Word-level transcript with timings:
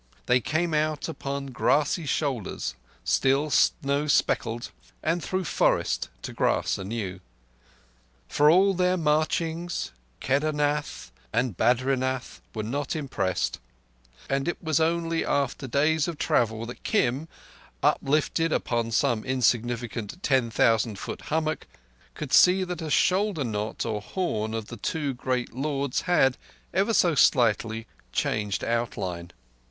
They 0.25 0.41
came 0.41 0.73
out 0.73 1.07
upon 1.07 1.51
grassy 1.51 2.07
shoulders 2.07 2.73
still 3.03 3.51
snow 3.51 4.07
speckled, 4.07 4.71
and 5.03 5.23
through 5.23 5.43
forest, 5.43 6.09
to 6.23 6.33
grass 6.33 6.79
anew. 6.79 7.19
For 8.27 8.49
all 8.49 8.73
their 8.73 8.97
marchings, 8.97 9.91
Kedarnath 10.19 11.11
and 11.31 11.55
Badrinath 11.55 12.41
were 12.55 12.63
not 12.63 12.95
impressed; 12.95 13.59
and 14.27 14.47
it 14.47 14.59
was 14.59 14.79
only 14.79 15.23
after 15.23 15.67
days 15.67 16.07
of 16.07 16.17
travel 16.17 16.65
that 16.65 16.81
Kim, 16.81 17.27
uplifted 17.83 18.51
upon 18.51 18.89
some 18.89 19.23
insignificant 19.23 20.23
ten 20.23 20.49
thousand 20.49 20.97
foot 20.97 21.21
hummock, 21.29 21.67
could 22.15 22.33
see 22.33 22.63
that 22.63 22.81
a 22.81 22.89
shoulder 22.89 23.43
knot 23.43 23.85
or 23.85 24.01
horn 24.01 24.55
of 24.55 24.65
the 24.69 24.77
two 24.77 25.13
great 25.13 25.53
lords 25.53 26.01
had—ever 26.09 26.91
so 26.91 27.13
slightly—changed 27.13 28.63
outline. 28.63 29.29